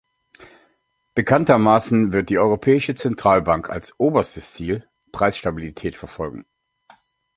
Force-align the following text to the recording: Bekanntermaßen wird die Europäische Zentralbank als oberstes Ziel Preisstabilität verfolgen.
Bekanntermaßen 1.13 2.11
wird 2.11 2.31
die 2.31 2.39
Europäische 2.39 2.95
Zentralbank 2.95 3.69
als 3.69 3.93
oberstes 3.99 4.51
Ziel 4.55 4.89
Preisstabilität 5.11 5.95
verfolgen. 5.95 6.47